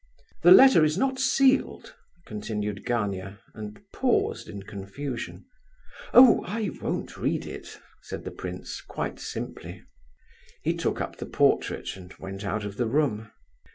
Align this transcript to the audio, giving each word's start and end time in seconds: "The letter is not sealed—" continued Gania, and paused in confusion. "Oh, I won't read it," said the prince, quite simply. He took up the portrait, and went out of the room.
"The 0.41 0.49
letter 0.49 0.83
is 0.83 0.97
not 0.97 1.19
sealed—" 1.19 1.93
continued 2.25 2.87
Gania, 2.87 3.37
and 3.53 3.79
paused 3.93 4.49
in 4.49 4.63
confusion. 4.63 5.45
"Oh, 6.11 6.43
I 6.47 6.71
won't 6.81 7.17
read 7.17 7.45
it," 7.45 7.79
said 8.01 8.23
the 8.23 8.31
prince, 8.31 8.81
quite 8.81 9.19
simply. 9.19 9.83
He 10.63 10.73
took 10.75 11.01
up 11.01 11.17
the 11.17 11.27
portrait, 11.27 11.95
and 11.97 12.15
went 12.17 12.43
out 12.43 12.63
of 12.65 12.77
the 12.77 12.87
room. 12.87 13.29